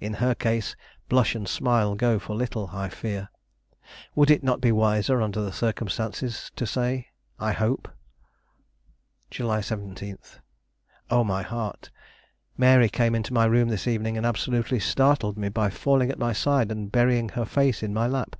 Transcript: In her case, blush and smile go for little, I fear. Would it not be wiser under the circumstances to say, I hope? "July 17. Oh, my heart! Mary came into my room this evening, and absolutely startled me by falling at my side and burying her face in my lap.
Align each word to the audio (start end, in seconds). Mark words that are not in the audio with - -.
In 0.00 0.14
her 0.14 0.34
case, 0.34 0.74
blush 1.08 1.36
and 1.36 1.46
smile 1.46 1.94
go 1.94 2.18
for 2.18 2.34
little, 2.34 2.68
I 2.72 2.88
fear. 2.88 3.28
Would 4.16 4.28
it 4.28 4.42
not 4.42 4.60
be 4.60 4.72
wiser 4.72 5.22
under 5.22 5.40
the 5.40 5.52
circumstances 5.52 6.50
to 6.56 6.66
say, 6.66 7.06
I 7.38 7.52
hope? 7.52 7.86
"July 9.30 9.60
17. 9.60 10.18
Oh, 11.10 11.22
my 11.22 11.42
heart! 11.42 11.92
Mary 12.56 12.88
came 12.88 13.14
into 13.14 13.32
my 13.32 13.44
room 13.44 13.68
this 13.68 13.86
evening, 13.86 14.16
and 14.16 14.26
absolutely 14.26 14.80
startled 14.80 15.38
me 15.38 15.48
by 15.48 15.70
falling 15.70 16.10
at 16.10 16.18
my 16.18 16.32
side 16.32 16.72
and 16.72 16.90
burying 16.90 17.28
her 17.28 17.44
face 17.44 17.80
in 17.80 17.94
my 17.94 18.08
lap. 18.08 18.34